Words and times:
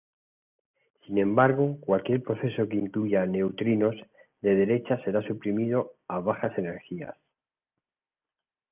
Sin 1.05 1.19
embargo, 1.19 1.77
cualquier 1.79 2.23
proceso 2.23 2.67
que 2.67 2.75
incluya 2.75 3.27
neutrinos 3.27 3.93
de 4.41 4.55
derecha 4.55 4.97
será 5.03 5.21
suprimido 5.21 5.91
a 6.07 6.17
bajas 6.19 6.57
energías. 6.57 7.15